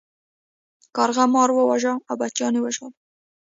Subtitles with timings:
[0.95, 2.93] کارغه مار وواژه او بچیان یې وژغورل.